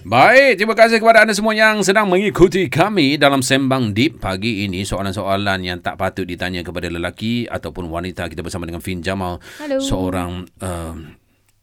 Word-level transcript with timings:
Baik, 0.00 0.56
terima 0.56 0.72
kasih 0.72 0.96
kepada 0.96 1.28
anda 1.28 1.36
semua 1.36 1.52
yang 1.52 1.84
sedang 1.84 2.08
mengikuti 2.08 2.72
kami 2.72 3.20
dalam 3.20 3.44
Sembang 3.44 3.92
Deep 3.92 4.16
pagi 4.16 4.64
ini. 4.64 4.80
Soalan-soalan 4.80 5.60
yang 5.60 5.76
tak 5.84 6.00
patut 6.00 6.24
ditanya 6.24 6.64
kepada 6.64 6.88
lelaki 6.88 7.44
ataupun 7.44 7.92
wanita. 7.92 8.24
Kita 8.32 8.40
bersama 8.40 8.64
dengan 8.64 8.80
Fin 8.80 9.04
Jamal. 9.04 9.44
Halo. 9.60 9.76
Seorang 9.76 10.48
uh, 10.64 10.96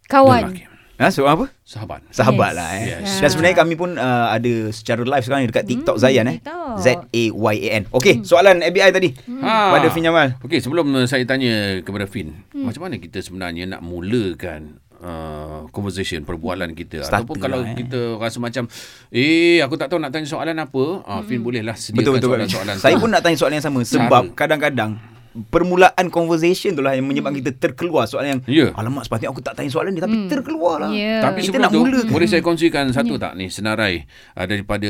Kawan. 0.05 0.53
lelaki. 0.53 0.63
Ha, 0.97 1.13
so 1.13 1.25
apa? 1.29 1.49
Sahabat. 1.61 2.05
Sahabat 2.09 2.53
Yes. 2.53 2.57
lah 2.57 2.69
eh. 2.73 2.85
Yes. 2.89 3.21
Dan 3.21 3.29
sebenarnya 3.29 3.57
kami 3.57 3.73
pun 3.77 3.97
uh, 3.97 4.33
ada 4.33 4.53
secara 4.73 5.01
live 5.05 5.25
sekarang 5.25 5.41
ni 5.45 5.49
dekat 5.53 5.65
TikTok 5.69 5.97
Zayan 5.97 6.25
eh. 6.29 6.37
Z-A-Y-A-N. 6.77 7.89
Okey, 7.93 8.25
soalan 8.25 8.65
FBI 8.65 8.89
tadi. 8.89 9.13
Ha. 9.41 9.77
Pada 9.77 9.93
Fin 9.93 10.05
Jamal. 10.05 10.37
Okey, 10.41 10.57
sebelum 10.57 10.89
saya 11.05 11.21
tanya 11.25 11.85
kepada 11.85 12.09
Fin, 12.09 12.33
hmm. 12.53 12.65
macam 12.65 12.89
mana 12.89 12.97
kita 12.97 13.21
sebenarnya 13.21 13.69
nak 13.77 13.85
mulakan 13.85 14.81
uh, 15.01 15.69
conversation, 15.73 16.23
perbualan 16.23 16.73
kita 16.73 17.03
Starter 17.05 17.23
ataupun 17.25 17.35
kalau 17.37 17.59
lah, 17.65 17.73
eh. 17.73 17.77
kita 17.83 17.99
rasa 18.17 18.37
macam 18.37 18.63
eh 19.11 19.59
aku 19.61 19.75
tak 19.75 19.87
tahu 19.89 19.99
nak 20.01 20.11
tanya 20.13 20.27
soalan 20.29 20.57
apa, 20.57 20.83
uh, 21.05 21.21
Fin 21.25 21.41
bolehlah 21.41 21.75
sediakan 21.75 21.97
Betul 22.01 22.13
betul. 22.17 22.29
soalan-soalan. 22.33 22.75
Saya 22.79 22.95
tu. 22.95 23.01
pun 23.03 23.09
nak 23.11 23.21
tanya 23.25 23.37
soalan 23.37 23.55
yang 23.59 23.65
sama 23.65 23.81
sebab 23.83 24.23
kadang-kadang 24.37 25.16
permulaan 25.43 26.05
conversation 26.07 26.71
tu 26.71 26.81
lah 26.81 26.91
yang 26.91 27.03
menyebabkan 27.03 27.37
kita 27.37 27.51
terkeluar 27.53 28.03
soalan 28.03 28.27
yang 28.29 28.41
Ya. 28.45 28.67
alamak 28.71 29.03
sepatutnya 29.03 29.29
aku 29.29 29.39
tak 29.39 29.53
tanya 29.53 29.69
soalan 29.69 29.91
ni 29.91 29.99
tapi 29.99 30.25
terkeluar 30.25 30.75
lah. 30.79 30.89
Ya. 30.89 31.21
Tapi 31.21 31.41
kita 31.41 31.53
sebelum 31.53 31.63
nak 31.63 31.71
tu 31.71 31.81
mulakan. 31.81 32.09
boleh 32.09 32.27
saya 32.27 32.41
kongsikan 32.41 32.85
satu 32.89 33.15
tak 33.15 33.33
ni 33.33 33.47
senarai 33.47 34.03
uh, 34.33 34.45
daripada 34.45 34.89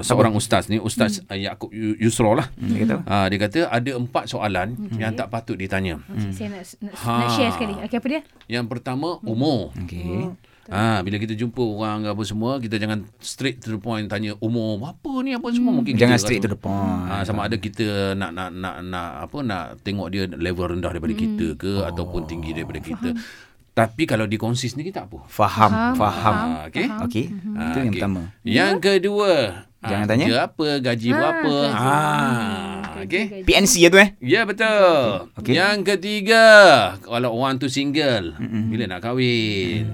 seorang 0.00 0.32
ustaz 0.32 0.66
ni 0.66 0.76
Ustaz 0.76 1.20
hmm. 1.20 1.32
Yaakob 1.32 1.70
Yu- 1.70 1.96
Yusra 1.98 2.32
lah. 2.34 2.46
Hmm, 2.52 2.68
dia 2.68 2.78
kata 2.82 2.92
apa? 2.94 3.04
Uh, 3.06 3.26
dia 3.26 3.38
kata 3.40 3.58
ada 3.66 3.90
empat 3.94 4.24
soalan 4.26 4.68
yang 4.92 5.12
tak 5.12 5.28
patut 5.28 5.54
ditanya. 5.54 5.96
Okey, 6.04 6.30
Saya 6.32 6.48
nak, 6.50 6.62
nak, 6.80 6.92
Ha. 6.98 7.12
nak 7.16 7.28
share 7.30 7.50
sekali. 7.50 7.74
Okey, 7.78 7.96
apa 7.96 8.08
dia? 8.08 8.20
Yang 8.48 8.66
pertama 8.68 9.16
umur. 9.22 9.72
Okey. 9.78 10.32
Ha, 10.70 11.02
bila 11.02 11.18
kita 11.18 11.34
jumpa 11.34 11.58
orang 11.58 12.06
apa 12.06 12.22
semua 12.22 12.62
kita 12.62 12.78
jangan 12.78 13.02
straight 13.18 13.58
to 13.58 13.74
the 13.74 13.80
point 13.82 14.06
tanya 14.06 14.38
umur 14.38 14.78
apa 14.86 15.10
ni 15.26 15.34
apa 15.34 15.50
semua 15.50 15.74
mungkin 15.74 15.98
Jangan 15.98 16.14
kita 16.14 16.22
straight 16.22 16.38
rasa- 16.38 16.54
to 16.54 16.54
the 16.54 16.60
point. 16.60 17.02
Ha, 17.10 17.26
sama 17.26 17.50
ada 17.50 17.56
kita 17.58 18.14
nak 18.14 18.30
nak 18.30 18.54
nak 18.54 18.76
nak 18.86 19.10
apa 19.26 19.38
nak 19.42 19.64
tengok 19.82 20.06
dia 20.14 20.30
level 20.30 20.78
rendah 20.78 20.94
daripada 20.94 21.14
kita 21.18 21.58
ke 21.58 21.82
ataupun 21.82 22.30
tinggi 22.30 22.54
daripada 22.54 22.78
kita. 22.78 23.10
Tapi 23.72 24.04
kalau 24.04 24.28
dikongsi 24.28 24.68
sendiri 24.68 24.92
tak 24.92 25.08
apa. 25.08 25.24
Faham, 25.26 25.96
faham. 25.96 26.36
Ha, 26.36 26.68
okey. 26.68 26.86
Okey. 27.08 27.26
Ha, 27.56 27.62
Itu 27.72 27.78
yang 27.80 27.88
okey. 27.88 27.98
pertama. 27.98 28.20
Yang 28.44 28.74
kedua, 28.78 29.30
Jangan 29.82 30.06
ah, 30.06 30.10
tanya. 30.14 30.26
Kerja 30.28 30.38
apa, 30.46 30.68
gaji 30.78 31.08
berapa? 31.10 31.54
Ah, 31.74 33.02
okey. 33.02 33.24
PNC 33.42 33.72
ya 33.82 33.88
tu 33.90 33.98
eh? 33.98 34.14
Ya 34.22 34.46
betul. 34.46 35.26
Okey. 35.34 35.58
Yang 35.58 35.76
ketiga, 35.88 36.44
kalau 37.02 37.34
orang 37.34 37.58
tu 37.58 37.66
single, 37.66 38.38
bila 38.70 38.86
nak 38.86 39.02
kahwin. 39.02 39.90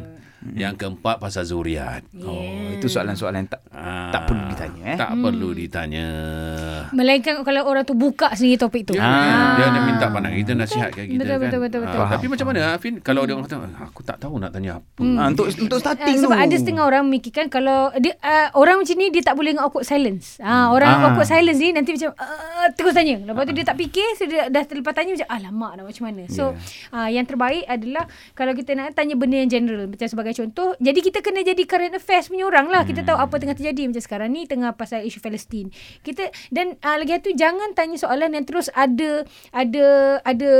Yang 0.49 0.75
keempat 0.79 1.19
pasal 1.19 1.43
zuriat. 1.43 2.07
Oh, 2.17 2.39
itu 2.71 2.87
soalan-soalan 2.87 3.43
yang 3.43 3.51
tak 3.51 3.61
Ah, 3.71 4.11
tak 4.11 4.27
perlu 4.27 4.43
ditanya 4.49 4.83
eh. 4.85 4.97
Tak 4.97 5.11
perlu 5.15 5.49
ditanya. 5.53 6.07
Melainkan 6.91 7.43
kalau 7.43 7.63
orang 7.65 7.83
tu 7.83 7.93
buka 7.93 8.31
sendiri 8.33 8.55
topik 8.57 8.83
tu. 8.85 8.93
Dia, 8.93 9.03
Ah. 9.03 9.55
dia 9.55 9.67
nak 9.69 9.83
minta 9.85 10.07
pandang 10.09 10.33
kita 10.33 10.53
nasihat 10.53 10.91
kat 10.91 11.07
kita 11.07 11.15
Betul, 11.17 11.29
kan. 11.29 11.39
betul, 11.41 11.61
betul, 11.61 11.81
betul. 11.85 12.01
Ah, 12.01 12.09
tapi 12.09 12.27
macam 12.27 12.47
mana 12.49 12.61
Afin 12.73 12.95
kalau 12.99 13.23
dia 13.23 13.33
orang 13.33 13.47
kata 13.47 13.57
aku 13.81 14.01
tak 14.03 14.17
tahu 14.17 14.35
nak 14.37 14.51
tanya 14.51 14.79
apa. 14.79 15.03
Ha, 15.03 15.23
untuk 15.29 15.47
untuk 15.49 15.79
starting 15.79 16.07
Uh, 16.09 16.15
tu. 16.17 16.25
sebab 16.25 16.39
ada 16.39 16.55
setengah 16.55 16.85
orang 16.85 17.03
memikirkan 17.05 17.47
kalau 17.49 17.79
dia 17.97 18.15
uh, 18.19 18.49
orang 18.55 18.79
macam 18.79 18.95
ni 18.95 19.07
dia 19.09 19.23
tak 19.23 19.35
boleh 19.35 19.51
dengan 19.53 19.65
awkward 19.65 19.85
silence. 19.85 20.39
Ah 20.39 20.71
orang 20.71 20.89
Ah. 20.89 21.05
awkward 21.09 21.27
silence 21.27 21.59
ni 21.59 21.71
nanti 21.71 21.91
macam 21.93 22.15
uh, 22.15 22.67
terus 22.73 22.93
tanya. 22.93 23.17
Lepas 23.21 23.43
tu 23.45 23.53
dia 23.53 23.65
tak 23.65 23.77
fikir 23.77 24.07
so 24.15 24.25
dia 24.25 24.47
dah 24.49 24.63
terlepas 24.65 24.93
tanya 24.93 25.15
macam 25.15 25.29
alamak 25.29 25.73
dah 25.75 25.85
macam 25.85 26.03
mana. 26.05 26.23
So 26.29 26.55
uh, 26.91 27.09
yang 27.09 27.25
terbaik 27.25 27.63
adalah 27.65 28.05
kalau 28.33 28.53
kita 28.53 28.73
nak 28.73 28.93
tanya 28.93 29.15
benda 29.15 29.37
yang 29.37 29.49
general 29.49 29.87
macam 29.87 30.07
sebagai 30.07 30.28
contoh 30.33 30.75
jadi 30.79 31.01
kita 31.01 31.19
kena 31.21 31.41
jadi 31.43 31.63
current 31.65 31.95
affairs 31.97 32.29
punya 32.29 32.49
orang 32.49 32.69
lah. 32.69 32.83
Kita 32.85 33.05
tahu 33.05 33.19
apa 33.19 33.35
tengah 33.37 33.57
terjadi 33.57 33.89
macam 33.89 34.03
sekarang 34.03 34.29
ni 34.33 34.45
tengah 34.45 34.75
pasal 34.75 35.05
isu 35.05 35.19
Palestin. 35.19 35.69
Kita 36.01 36.29
dan 36.49 36.79
uh, 36.81 36.97
lagi 36.97 37.13
satu 37.19 37.31
jangan 37.35 37.73
tanya 37.73 37.97
soalan 37.97 38.35
yang 38.35 38.45
terus 38.45 38.69
ada 38.73 39.25
ada 39.51 39.87
ada 40.23 40.51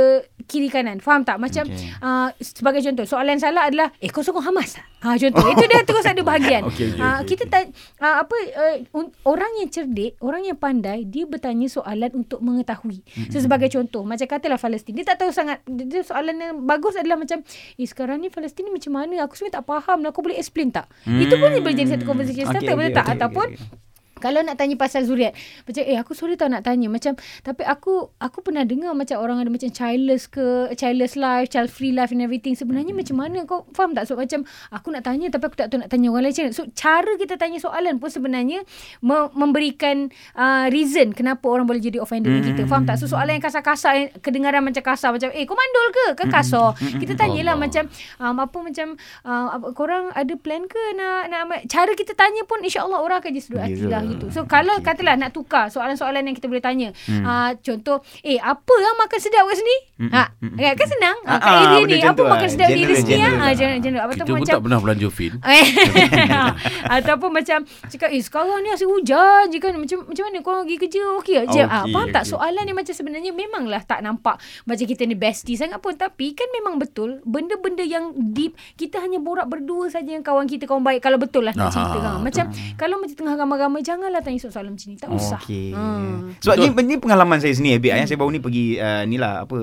kiri 0.45 0.69
kanan. 0.69 0.99
Faham 0.99 1.23
tak? 1.23 1.37
Macam 1.37 1.61
Okay. 1.69 1.91
uh, 2.01 2.33
sebagai 2.41 2.81
contoh 2.81 3.05
soalan 3.05 3.37
salah 3.37 3.69
adalah 3.69 3.93
eh 4.01 4.09
kau 4.09 4.25
sokong 4.25 4.41
Hamas 4.41 4.79
tak? 4.79 4.85
Ha 4.99 5.15
contoh. 5.15 5.45
Itu 5.47 5.63
dia 5.69 5.81
terus 5.85 6.03
ada 6.03 6.21
bahagian. 6.23 6.65
Okey, 6.69 6.91
okey, 6.91 6.99
Ah, 6.99 7.21
okey, 7.23 7.35
kita 7.35 7.43
tak 7.47 7.63
uh, 7.99 8.23
apa 8.23 8.35
uh, 8.57 8.75
un, 8.97 9.07
orang 9.23 9.51
yang 9.61 9.69
cerdik, 9.71 10.19
orang 10.19 10.43
yang 10.43 10.57
pandai 10.59 11.07
dia 11.07 11.23
bertanya 11.23 11.69
soalan 11.71 12.11
untuk 12.15 12.39
mengetahui. 12.41 12.99
So 13.31 13.39
sebagai 13.39 13.71
contoh 13.71 14.03
macam 14.03 14.27
katalah 14.27 14.59
Palestin 14.59 14.95
dia 14.95 15.05
tak 15.07 15.23
tahu 15.23 15.31
sangat 15.31 15.63
dia, 15.63 15.85
dia 15.87 16.01
soalan 16.03 16.35
yang 16.35 16.53
bagus 16.63 16.99
adalah 16.99 17.15
macam 17.15 17.39
eh 17.75 17.87
sekarang 17.87 18.19
ni 18.19 18.27
Palestin 18.27 18.67
ni 18.67 18.71
macam 18.73 18.91
mana? 18.95 19.23
Aku 19.23 19.35
sebenarnya 19.35 19.55
tak 19.58 19.58
faham 19.63 20.03
lah. 20.03 20.09
Aku 20.11 20.21
boleh 20.21 20.37
explain 20.37 20.69
tak? 20.69 20.87
Itu 21.03 21.35
pun 21.37 21.49
boleh 21.51 21.75
jadi 21.75 21.89
satu 21.95 22.05
conversation 22.07 22.45
starter 22.47 22.73
okey, 22.73 22.75
betul 22.77 22.95
tak? 22.95 23.05
okey, 23.05 23.09
okey, 23.09 23.15
Ataupun 23.17 23.47
okey. 23.55 23.88
Kalau 24.19 24.43
nak 24.43 24.59
tanya 24.59 24.75
pasal 24.75 25.07
zuriat 25.07 25.31
Macam 25.63 25.81
eh 25.81 25.95
aku 25.95 26.11
sorry 26.11 26.35
tau 26.35 26.51
nak 26.51 26.61
tanya. 26.61 26.91
Macam 26.91 27.15
Tapi 27.41 27.63
aku 27.63 28.11
Aku 28.19 28.43
pernah 28.43 28.67
dengar 28.67 28.91
macam 28.91 29.15
Orang 29.17 29.39
ada 29.39 29.47
macam 29.47 29.71
childless 29.71 30.27
ke 30.27 30.75
Childless 30.75 31.15
life 31.15 31.47
Child 31.47 31.71
free 31.71 31.95
life 31.95 32.11
and 32.11 32.19
everything. 32.19 32.53
Sebenarnya 32.53 32.91
macam 32.91 33.15
mana? 33.15 33.47
Kau 33.47 33.63
faham 33.71 33.95
tak? 33.95 34.05
So 34.05 34.19
macam 34.19 34.43
Aku 34.69 34.91
nak 34.91 35.07
tanya 35.07 35.31
Tapi 35.31 35.47
aku 35.47 35.55
tak 35.55 35.71
tahu 35.71 35.79
nak 35.79 35.89
tanya 35.89 36.11
orang 36.11 36.27
lain 36.27 36.51
So 36.51 36.67
cara 36.75 37.15
kita 37.15 37.39
tanya 37.39 37.63
soalan 37.63 37.97
pun 37.97 38.11
sebenarnya 38.11 38.67
me- 38.99 39.31
Memberikan 39.31 40.11
uh, 40.35 40.67
Reason 40.67 41.15
Kenapa 41.15 41.47
orang 41.47 41.63
boleh 41.63 41.79
jadi 41.79 42.03
offender 42.03 42.29
dengan 42.29 42.51
kita. 42.53 42.67
Faham 42.67 42.83
tak? 42.83 42.99
So 42.99 43.07
soalan 43.07 43.39
yang 43.39 43.45
kasar-kasar 43.47 43.91
yang 43.95 44.07
Kedengaran 44.19 44.61
macam 44.61 44.83
kasar 44.83 45.15
Macam 45.15 45.31
eh 45.31 45.47
kau 45.47 45.55
mandul 45.55 45.87
ke? 45.95 46.05
Kan 46.19 46.27
kasar? 46.27 46.75
Kita 46.75 47.15
tanyalah 47.15 47.55
Allah. 47.55 47.63
macam 47.63 47.83
um, 48.19 48.35
Apa 48.43 48.57
macam 48.59 48.87
uh, 49.23 49.47
Korang 49.71 50.11
ada 50.11 50.33
plan 50.35 50.67
ke 50.67 50.81
Nak, 50.99 51.31
nak 51.31 51.41
Cara 51.71 51.95
kita 51.95 52.11
tanya 52.13 52.43
pun 52.43 52.59
InsyaAllah 52.59 52.99
orang 52.99 53.17
akan 53.23 53.31
jadi 53.31 53.43
sedut 53.43 53.61
hati 53.63 53.87
lah 53.87 54.01
gitu. 54.09 54.25
So 54.29 54.39
kalau 54.45 54.73
okay. 54.77 54.91
katalah 54.91 55.15
nak 55.15 55.31
tukar 55.31 55.69
soalan-soalan 55.69 56.23
yang 56.23 56.33
kita 56.33 56.45
boleh 56.45 56.59
tanya. 56.59 56.89
Hmm. 57.05 57.21
Uh, 57.21 57.51
contoh, 57.59 57.97
eh 58.21 58.37
apa 58.37 58.73
lah 58.75 58.93
makan 58.97 59.19
sedap 59.19 59.43
kat 59.45 59.55
sini? 59.55 59.77
Hmm. 59.99 60.11
Ha, 60.11 60.23
kan, 60.31 60.73
kan 60.73 60.87
senang. 60.87 61.17
Ah, 61.23 61.27
Uh, 61.29 61.39
kat 61.39 61.49
ah, 61.49 61.59
area 61.61 61.77
benda 61.79 61.95
ni 61.95 61.99
apa 62.01 62.21
lah. 62.21 62.31
makan 62.33 62.47
sedap 62.49 62.67
di 62.67 62.73
General, 62.79 62.95
sini 62.95 63.11
general 63.11 63.35
ah. 63.39 63.51
Jangan 63.51 63.77
jangan 63.79 63.99
apa 63.99 64.11
Kita 64.11 64.23
pun 64.23 64.35
macam 64.35 64.55
tak 64.55 64.63
pernah 64.63 64.79
belanja 64.79 65.07
Fin. 65.09 65.33
Ataupun 66.97 67.29
macam 67.31 67.57
cakap 67.89 68.09
eh 68.09 68.21
sekarang 68.21 68.59
ni 68.61 68.69
asyik 68.69 68.89
hujan 68.89 69.43
je 69.49 69.57
kan 69.57 69.73
macam 69.75 69.97
macam 70.05 70.23
mana 70.25 70.37
kau 70.39 70.53
pergi 70.63 70.75
kerja 70.77 70.99
okey 71.21 71.35
je 71.47 71.61
Okey, 71.61 71.63
ah 71.65 71.83
faham 71.85 72.07
tak 72.09 72.23
okey. 72.23 72.31
soalan 72.31 72.63
ni 72.63 72.73
macam 72.73 72.93
sebenarnya 72.93 73.31
memanglah 73.31 73.81
tak 73.83 73.99
nampak 74.01 74.35
macam 74.63 74.85
kita 74.85 75.03
ni 75.03 75.15
bestie 75.15 75.55
sangat 75.55 75.79
pun 75.79 75.93
tapi 75.93 76.33
kan 76.33 76.47
memang 76.51 76.77
betul 76.77 77.19
benda-benda 77.23 77.83
yang 77.83 78.11
deep 78.15 78.55
kita 78.75 78.99
hanya 78.99 79.19
borak 79.19 79.47
berdua 79.47 79.87
saja 79.87 80.09
yang 80.09 80.23
kawan 80.23 80.45
kita 80.45 80.65
kawan 80.65 80.81
baik 80.81 81.01
kalau 81.01 81.17
betul 81.17 81.43
lah 81.43 81.53
nak 81.53 81.69
Ah, 81.69 81.71
cerita 81.71 81.97
kan 81.99 82.13
macam 82.19 82.45
kalau 82.75 82.95
macam 82.97 83.15
tengah 83.15 83.35
ramai-ramai 83.37 83.81
janganlah 83.99 84.23
tanya 84.23 84.39
soalan 84.47 84.71
macam 84.79 84.87
ni 84.87 84.95
tak 84.95 85.09
usah 85.11 85.41
Okey. 85.43 85.75
Hmm. 85.75 86.31
Sebab 86.39 86.55
ni, 86.55 86.67
ni 86.87 86.95
pengalaman 86.97 87.37
saya 87.43 87.51
sendiri 87.51 87.83
Abid. 87.83 87.91
Hmm. 87.91 88.07
Saya 88.07 88.17
baru 88.17 88.31
ni 88.31 88.39
pergi 88.39 88.65
uh, 88.79 89.03
ni 89.03 89.19
lah 89.19 89.43
apa 89.43 89.57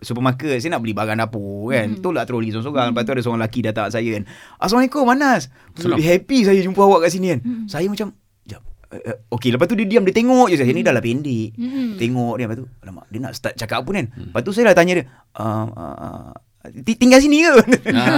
supermarket. 0.00 0.62
Saya 0.62 0.78
nak 0.78 0.86
beli 0.86 0.94
barang 0.94 1.18
dapur 1.18 1.74
kan. 1.74 1.98
Hmm. 1.98 2.00
Tolak 2.00 2.24
troli 2.30 2.54
seorang-seorang. 2.54 2.94
Lepas 2.94 3.02
tu 3.02 3.12
ada 3.12 3.22
seorang 3.26 3.40
lelaki 3.42 3.60
datang 3.66 3.84
kat 3.90 3.92
saya 3.98 4.10
kan. 4.14 4.24
Assalamualaikum 4.62 5.02
Manas. 5.02 5.42
Salam. 5.74 5.98
Lebih 5.98 6.06
happy 6.06 6.38
saya 6.46 6.60
jumpa 6.62 6.80
awak 6.80 7.00
kat 7.04 7.10
sini 7.12 7.26
kan. 7.34 7.40
Hmm. 7.42 7.64
Saya 7.66 7.86
macam. 7.90 8.14
Uh, 8.90 8.98
uh, 9.06 9.16
Okey 9.38 9.54
lepas 9.54 9.70
tu 9.70 9.78
dia 9.78 9.86
diam 9.86 10.02
Dia 10.02 10.10
tengok 10.10 10.50
je 10.50 10.58
saya 10.58 10.66
Ni 10.74 10.82
dah 10.82 10.90
lah 10.90 10.98
pendek 10.98 11.54
Hmm. 11.54 11.94
Tengok 11.94 12.42
dia 12.42 12.50
Lepas 12.50 12.58
tu 12.58 12.66
Alamak 12.82 13.06
dia 13.06 13.22
nak 13.22 13.38
start 13.38 13.54
cakap 13.54 13.86
apa 13.86 13.90
kan 13.94 14.06
Lepas 14.10 14.42
tu 14.42 14.50
saya 14.50 14.74
dah 14.74 14.82
tanya 14.82 14.98
dia 14.98 15.06
uh, 15.38 15.66
uh, 15.70 15.94
uh, 15.94 16.30
Tinggal 16.92 17.18
sini 17.18 17.40
ke 17.40 17.56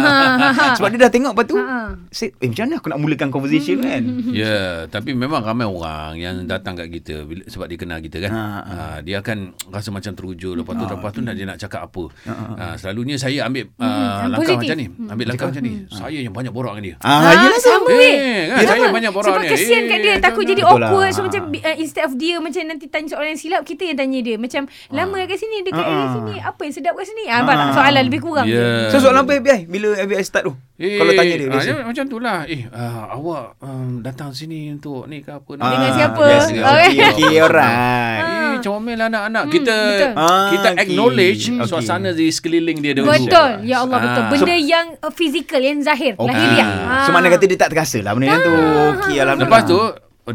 Sebab 0.76 0.88
dia 0.90 0.98
dah 1.00 1.10
tengok 1.10 1.30
Lepas 1.32 1.46
tu 1.46 1.54
Ha-ha. 1.54 1.94
saya, 2.10 2.34
Eh 2.36 2.50
macam 2.50 2.64
mana 2.64 2.74
aku 2.76 2.88
nak 2.88 2.98
mulakan 2.98 3.28
conversation 3.30 3.78
kan 3.78 4.02
Ya, 4.34 4.56
tapi 4.88 5.14
memang 5.14 5.40
ramai 5.40 5.62
orang 5.62 6.16
yang 6.16 6.34
datang 6.42 6.74
kat 6.74 6.90
kita 6.90 7.22
bila, 7.22 7.46
sebab 7.46 7.66
dia 7.66 7.76
kenal 7.76 8.00
kita 8.00 8.18
kan. 8.18 8.30
Ha, 8.30 8.42
Ha, 8.62 8.76
dia 8.98 9.20
akan 9.20 9.38
rasa 9.68 9.88
macam 9.88 10.10
terujur 10.10 10.54
lepas 10.54 10.72
tu 10.72 10.84
lepas 10.84 11.10
tu 11.10 11.20
nak 11.20 11.34
dia 11.34 11.44
nak 11.44 11.54
cakap 11.56 11.84
apa. 11.84 12.04
Ha, 12.24 12.74
selalunya 12.74 13.14
saya 13.14 13.44
ambil 13.44 13.68
uh, 13.72 13.84
Hmm, 13.84 14.26
langkah 14.28 14.38
positif. 14.48 14.58
macam 14.64 14.76
ni. 14.76 14.86
Ambil 15.06 15.26
langkah 15.28 15.46
macam 15.48 15.62
ni. 15.62 15.72
Saya 15.88 16.18
yang 16.18 16.32
banyak 16.32 16.50
borak 16.50 16.72
dengan 16.72 16.84
dia. 16.84 16.96
Ah, 16.98 17.20
Ah, 17.22 17.32
yelah 17.38 17.60
sama 17.60 17.88
Eh, 17.92 18.40
kan, 18.48 18.64
saya 18.64 18.88
banyak 18.88 19.12
borak 19.12 19.28
Sebab 19.28 19.40
ni. 19.40 19.50
kesian 19.50 19.82
kat 19.84 19.94
Eh, 19.94 20.00
dia 20.00 20.14
Takut 20.18 20.42
jangan. 20.42 20.50
jadi 20.50 20.62
lah. 20.62 20.72
awkward 20.72 21.10
So 21.10 21.20
Ah. 21.20 21.24
macam 21.24 21.42
uh, 21.52 21.76
Instead 21.76 22.04
of 22.04 22.12
dia 22.16 22.34
Macam 22.38 22.60
nanti 22.64 22.86
tanya 22.86 23.06
soalan 23.08 23.28
yang 23.28 23.40
silap 23.40 23.62
Kita 23.62 23.82
yang 23.84 23.98
tanya 23.98 24.18
dia 24.18 24.36
Macam 24.36 24.62
Lama 24.88 25.18
kat 25.22 25.36
sini 25.36 25.56
Dekat 25.62 25.78
Ah, 25.78 25.86
area 25.86 26.00
ah. 26.00 26.10
sini 26.12 26.34
Apa 26.40 26.60
yang 26.62 26.74
sedap 26.74 26.94
kat 26.94 27.06
sini 27.06 27.22
ah, 27.26 27.40
Ah. 27.44 27.72
soalan 27.72 28.02
lebih 28.02 28.18
kurang 28.18 28.31
je 28.42 28.44
Ya. 28.48 28.88
So 28.88 28.98
soalan 28.98 29.22
apa 29.22 29.32
FBI 29.38 29.60
Bila 29.66 29.88
FBI 29.98 30.22
start 30.22 30.44
tu 30.44 30.54
Eh, 30.74 30.98
Kalau 30.98 31.12
tanya 31.12 31.34
dia 31.36 31.46
ah, 31.46 31.52
biasa 31.52 31.68
dia 31.68 31.86
macam 31.86 32.04
tu 32.04 32.18
lah. 32.18 32.38
Eh, 32.44 32.66
uh, 32.66 33.06
awak 33.12 33.54
um, 33.60 34.02
datang 34.02 34.30
sini 34.30 34.66
untuk 34.68 35.06
ni 35.06 35.22
ke 35.22 35.30
apa? 35.30 35.50
Ah, 35.56 35.70
Dengan 35.70 35.90
siapa? 35.94 36.18
biasa. 36.18 36.50
Okay. 36.50 36.90
Okay, 36.90 37.06
okay, 37.06 37.34
alright 37.38 38.22
Eh, 38.24 38.54
comel 38.58 38.96
lah 38.96 39.06
anak-anak. 39.06 39.44
Kita 39.46 39.76
betul. 39.78 40.10
Ah, 40.16 40.46
kita 40.50 40.68
okay. 40.68 40.82
acknowledge 40.82 41.42
Hmm. 41.48 41.62
suasana 41.62 42.10
di 42.10 42.26
sekeliling 42.28 42.78
dia 42.78 42.92
dahulu. 42.92 43.14
Betul 43.14 43.50
Ya 43.62 43.76
Allah 43.78 43.98
betul 44.00 44.22
Ah. 44.22 44.28
Benda 44.28 44.54
yang 44.56 44.86
uh, 44.98 45.12
Physical 45.12 45.60
Yang 45.60 45.78
zahir 45.84 46.12
Okay. 46.14 46.26
Lahiriah 46.26 46.68
So 47.00 47.10
mana 47.10 47.26
kata 47.28 47.44
dia 47.44 47.58
tak 47.58 47.70
terasa 47.70 47.98
lah 48.00 48.12
benda 48.12 48.26
yang 48.28 48.40
tu 48.40 48.50
Okey 48.50 49.16
Alhamdulillah 49.16 49.38
Lepas 49.38 49.62
tu 49.64 49.78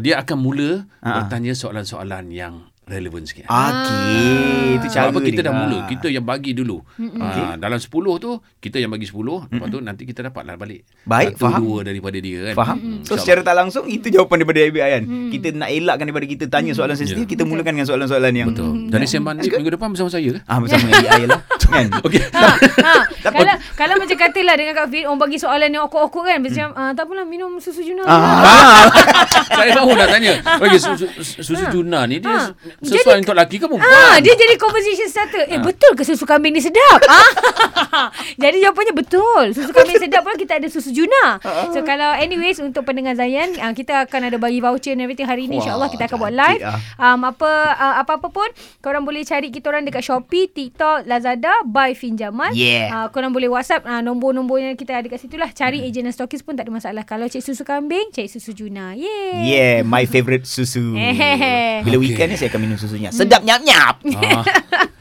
dia 0.00 0.14
akan 0.18 0.38
mula 0.38 0.70
Ah. 0.98 1.20
bertanya 1.20 1.52
soalan-soalan 1.52 2.24
yang 2.28 2.64
relevan 2.88 3.22
sikit. 3.22 3.44
Okey, 3.44 4.74
itu 4.74 4.86
cara 4.88 5.06
Sebab 5.06 5.12
apa? 5.14 5.20
Kita 5.22 5.40
dah 5.40 5.50
Ah. 5.50 5.60
mula. 5.60 5.78
Kita 5.84 6.06
yang 6.08 6.24
bagi 6.24 6.52
dulu. 6.52 6.80
Ha, 6.98 7.54
Dalam 7.56 7.76
10 7.76 7.88
tu 8.16 8.30
Kita 8.58 8.76
yang 8.76 8.88
bagi 8.88 9.04
10 9.04 9.46
Lepas 9.46 9.68
tu 9.68 9.78
nanti 9.78 10.02
kita 10.02 10.20
dapatlah 10.22 10.54
balik. 10.54 10.82
Baik, 11.04 11.34
Satu 11.34 11.44
faham. 11.44 11.60
dua 11.62 11.78
daripada 11.82 12.18
dia 12.18 12.38
kan? 12.42 12.54
Faham? 12.56 12.76
Hmm, 12.78 12.98
So 13.02 13.14
secara 13.14 13.40
tak 13.40 13.54
langsung 13.54 13.84
itu 13.86 14.08
jawapan 14.08 14.36
daripada 14.38 14.58
FBI 14.62 14.88
kan. 14.90 15.02
Kita 15.30 15.46
nak 15.54 15.68
elakkan 15.70 16.04
daripada 16.04 16.26
kita 16.26 16.44
tanya 16.46 16.72
soalan 16.72 16.94
sensitif, 16.94 17.24
kita 17.24 17.42
mulakan 17.44 17.72
dengan 17.72 17.86
soalan-soalan 17.86 18.32
yang 18.32 18.48
Betul. 18.50 18.88
Jadi 18.88 19.04
sembang 19.06 19.34
ni 19.36 19.48
minggu 19.48 19.70
depan 19.70 19.88
bersama 19.90 20.08
saya. 20.08 20.28
Ke? 20.30 20.40
ah 20.42 20.58
bersama 20.58 20.84
FBI 20.88 21.24
lah. 21.26 21.40
Kan? 21.68 21.86
Okey 22.06 22.20
ha, 22.32 22.48
ha. 22.80 22.94
kalau 23.36 23.54
kalau 23.74 23.94
macam 23.96 24.16
katalah 24.16 24.54
dengan 24.54 24.74
Kak 24.74 24.88
Fin 24.88 25.04
orang 25.04 25.20
bagi 25.20 25.36
soalan 25.36 25.68
yang 25.68 25.84
okok-okok 25.84 26.24
kan 26.24 26.38
macam 26.40 26.66
ah, 26.72 26.90
tak 26.90 27.04
apalah 27.04 27.22
minum 27.22 27.56
susu 27.58 27.82
juna 27.82 28.02
je 28.02 28.08
lah. 28.08 28.32
Ah. 28.40 28.82
Saya 29.58 29.74
baru 29.74 29.92
nak 29.92 30.08
tanya 30.08 30.32
Bagi 30.56 30.78
susu, 30.78 31.06
susu 31.18 31.64
Juna 31.68 32.04
ni 32.04 32.18
Dia 32.18 32.30
Ha. 32.30 32.54
sesuai 32.80 33.18
untuk 33.18 33.34
lelaki 33.34 33.58
ke 33.58 33.66
perempuan? 33.66 33.90
Ah, 33.90 34.16
dia 34.18 34.30
jadi 34.32 34.54
conversation 34.54 35.08
starter. 35.08 35.44
Eh, 35.44 35.58
betul 35.58 35.92
ke 35.92 36.02
susu 36.02 36.22
kambing 36.22 36.54
ni 36.54 36.60
sedap? 36.60 37.00
ah. 37.04 38.08
Jadi 38.36 38.62
jawapannya 38.62 38.94
betul. 38.94 39.50
Susu 39.50 39.70
kambing 39.70 39.98
sedap 39.98 40.22
pun 40.22 40.36
kita 40.36 40.56
ada 40.56 40.68
susu 40.68 40.94
Juna. 40.94 41.42
So 41.68 41.82
kalau 41.82 42.14
anyways 42.14 42.58
untuk 42.58 42.84
pendengar 42.84 43.14
Zayan, 43.14 43.58
ah, 43.58 43.72
kita 43.72 44.06
akan 44.06 44.28
ada 44.28 44.38
bagi 44.38 44.58
voucher 44.58 44.94
and 44.94 45.02
everything 45.02 45.26
hari 45.26 45.44
ni 45.44 45.58
insya-Allah 45.58 45.88
kita 45.88 46.06
akan 46.06 46.18
buat 46.18 46.32
live. 46.32 46.62
ah. 46.62 46.78
Um 47.10 47.26
apa 47.26 47.50
uh, 47.74 47.94
apa-apa 47.98 48.28
pun 48.28 48.48
korang 48.78 49.02
boleh 49.02 49.22
cari 49.22 49.50
kita 49.50 49.68
orang 49.68 49.82
dekat 49.82 50.00
Shopee, 50.00 50.46
TikTok, 50.46 51.04
Lazada 51.04 51.57
by 51.66 51.94
Finjaman. 51.94 52.52
Yeah. 52.52 52.90
Ah, 52.90 53.06
korang 53.08 53.32
boleh 53.32 53.48
WhatsApp 53.48 53.82
ah, 53.84 53.98
nombor-nombor 53.98 54.60
yang 54.60 54.74
kita 54.74 54.98
ada 54.98 55.06
kat 55.06 55.18
situ 55.18 55.34
lah. 55.34 55.50
Cari 55.50 55.82
ejen 55.82 56.06
dan 56.06 56.14
stokis 56.14 56.44
pun 56.44 56.54
tak 56.54 56.68
ada 56.68 56.72
masalah. 56.74 57.02
Kalau 57.02 57.26
cari 57.26 57.40
susu 57.40 57.62
kambing, 57.62 58.10
cari 58.10 58.28
susu 58.28 58.52
Juna. 58.52 58.94
Yeay. 58.94 59.42
Yeah, 59.44 59.76
my 59.82 60.04
favourite 60.04 60.44
susu. 60.44 60.94
Eh. 61.08 61.82
Bila 61.82 61.96
Okay. 61.98 62.14
weekend 62.14 62.28
ni 62.30 62.36
saya 62.36 62.48
akan 62.52 62.60
minum 62.62 62.78
susunya. 62.78 63.10
Sedap 63.10 63.42
nyap-nyap. 63.42 64.02
Ah. 64.18 64.42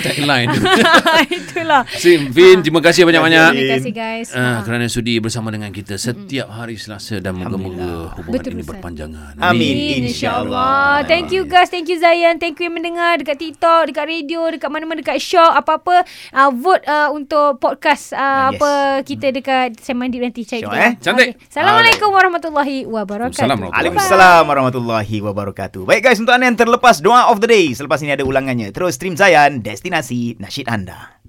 Tagline 0.00 0.48
tu 0.50 0.60
Itulah. 1.40 1.82
Sim, 2.02 2.30
Fin, 2.30 2.60
terima 2.60 2.80
kasih 2.80 3.02
banyak-banyak 3.02 3.50
Terima 3.52 3.72
kasih 3.76 3.92
guys. 3.92 4.28
Ah, 4.30 4.40
Ah. 4.40 4.58
kerana 4.62 4.86
sudi 4.86 5.16
bersama 5.16 5.48
dengan 5.48 5.70
kita 5.70 5.94
setiap 5.94 6.48
hari 6.48 6.74
Selasa 6.74 7.18
dan 7.18 7.36
moga-moga 7.36 8.14
hubungan 8.14 8.34
Betul, 8.36 8.52
ini 8.52 8.60
Ustaz. 8.60 8.70
berpanjangan. 8.72 9.32
Amin. 9.36 9.72
Amin, 9.72 10.00
InsyaAllah. 10.06 11.04
Thank 11.04 11.30
you 11.30 11.44
guys. 11.44 11.68
Thank 11.68 11.86
you 11.86 11.96
Zayan. 11.96 12.36
Thank 12.36 12.56
you 12.56 12.66
yang 12.66 12.74
mendengar 12.74 13.16
dekat 13.16 13.36
TikTok, 13.36 13.88
dekat 13.88 14.04
radio, 14.04 14.48
dekat 14.48 14.68
mana-mana, 14.68 15.00
dekat 15.00 15.18
shop, 15.18 15.52
apa-apa. 15.54 16.04
Uh, 16.30 16.50
vote 16.50 16.84
uh, 16.84 17.10
untuk 17.10 17.58
podcast 17.58 18.12
uh, 18.12 18.18
Ah, 18.20 18.48
yes. 18.48 18.50
apa 18.54 18.70
kita 19.02 19.26
dekat 19.30 19.68
Sembang 19.76 20.06
Deep 20.06 20.22
nanti. 20.22 20.44
Cari 20.44 20.60
Sure, 20.60 20.70
eh? 20.72 20.92
Cantik. 20.96 21.34
Okay. 21.34 21.48
Assalamualaikum 21.50 22.08
warahmatullahi 22.10 22.76
wabarakatuh. 22.84 23.42
Waalaikumsalam 23.42 23.58
Waalaikumsalam 23.66 24.42
warahmatullahi 24.44 25.16
wabarakatuh. 25.20 25.82
Baik 25.82 26.02
guys, 26.04 26.18
untuk 26.18 26.30
anda 26.30 26.44
yang 26.44 26.54
terlepas 26.54 27.00
doa 27.00 27.26
of 27.26 27.40
the 27.40 27.48
day. 27.48 27.72
Selepas 27.72 27.98
ini 27.98 28.12
ada 28.12 28.22
ulangannya. 28.22 28.70
Terus 28.70 28.94
stream 28.94 29.16
Zayan, 29.16 29.49
destinasi 29.58 30.38
nasyid 30.38 30.70
anda. 30.70 31.19